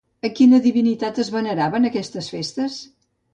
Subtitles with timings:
[0.27, 2.81] A quina divinitat es venerava en aquestes festes?